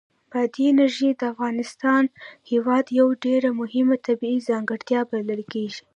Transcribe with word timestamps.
بادي 0.31 0.63
انرژي 0.71 1.09
د 1.15 1.21
افغانستان 1.33 2.03
هېواد 2.51 2.85
یوه 2.99 3.13
ډېره 3.25 3.49
مهمه 3.61 3.95
طبیعي 4.07 4.39
ځانګړتیا 4.49 4.99
بلل 5.09 5.41
کېږي. 5.53 5.81